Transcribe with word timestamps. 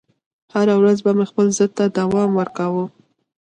هره 0.53 0.75
ورځ 0.79 0.97
به 1.05 1.11
مې 1.17 1.25
خپل 1.31 1.47
ضد 1.57 1.71
ته 1.77 1.85
دوام 1.99 2.29
ورکاوه 2.39 2.85